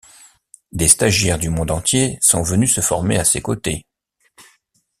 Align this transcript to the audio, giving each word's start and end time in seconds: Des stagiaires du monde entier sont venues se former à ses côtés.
Des 0.71 0.87
stagiaires 0.87 1.37
du 1.37 1.51
monde 1.51 1.69
entier 1.69 2.17
sont 2.21 2.41
venues 2.41 2.65
se 2.65 2.81
former 2.81 3.19
à 3.19 3.23
ses 3.23 3.39
côtés. 3.39 3.85